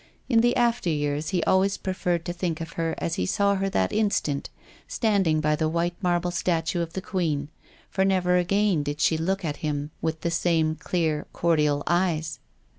[0.27, 3.69] In the after years he always preferred to think of her as he saw her
[3.69, 4.49] that instant,
[4.87, 7.49] standing by the white marble statue of the Queen,
[7.91, 12.39] for never again did she look at him with the same clear, cordial eyes.